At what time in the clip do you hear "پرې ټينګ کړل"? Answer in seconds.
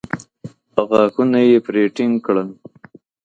1.65-2.49